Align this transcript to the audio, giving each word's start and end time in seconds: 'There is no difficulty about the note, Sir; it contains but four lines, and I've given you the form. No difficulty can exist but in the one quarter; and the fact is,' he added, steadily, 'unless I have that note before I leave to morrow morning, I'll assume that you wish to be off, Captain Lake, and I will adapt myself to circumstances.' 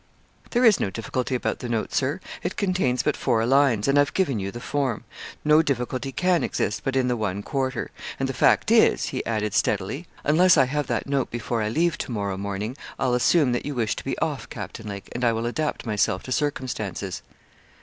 'There 0.49 0.65
is 0.65 0.79
no 0.79 0.89
difficulty 0.89 1.35
about 1.35 1.59
the 1.59 1.69
note, 1.69 1.93
Sir; 1.93 2.19
it 2.41 2.55
contains 2.55 3.03
but 3.03 3.15
four 3.15 3.45
lines, 3.45 3.87
and 3.87 3.99
I've 3.99 4.15
given 4.15 4.39
you 4.39 4.49
the 4.49 4.59
form. 4.59 5.03
No 5.45 5.61
difficulty 5.61 6.11
can 6.11 6.43
exist 6.43 6.81
but 6.83 6.95
in 6.95 7.07
the 7.07 7.15
one 7.15 7.43
quarter; 7.43 7.91
and 8.19 8.27
the 8.27 8.33
fact 8.33 8.71
is,' 8.71 9.09
he 9.09 9.23
added, 9.27 9.53
steadily, 9.53 10.07
'unless 10.23 10.57
I 10.57 10.65
have 10.65 10.87
that 10.87 11.05
note 11.05 11.29
before 11.29 11.61
I 11.61 11.69
leave 11.69 11.99
to 11.99 12.11
morrow 12.11 12.35
morning, 12.35 12.75
I'll 12.97 13.13
assume 13.13 13.51
that 13.51 13.63
you 13.63 13.75
wish 13.75 13.95
to 13.95 14.03
be 14.03 14.17
off, 14.17 14.49
Captain 14.49 14.87
Lake, 14.89 15.07
and 15.11 15.23
I 15.23 15.33
will 15.33 15.45
adapt 15.45 15.85
myself 15.85 16.23
to 16.23 16.31
circumstances.' 16.31 17.21